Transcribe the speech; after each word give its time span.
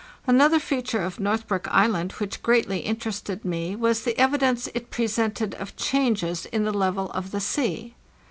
Another 0.25 0.57
feature 0.57 1.03
of 1.03 1.19
Northbrook 1.19 1.67
Island 1.69 2.13
which 2.13 2.41
greatly 2.41 2.79
interested 2.79 3.45
me 3.45 3.75
was 3.75 4.01
the 4.03 4.17
evidence 4.19 4.67
it 4.73 4.89
presented 4.89 5.53
of 5.53 5.75
changes 5.75 6.47
in 6.47 6.63
the 6.63 6.73
level 6.73 7.11
of 7.11 7.29
the 7.29 7.39
sea. 7.39 7.93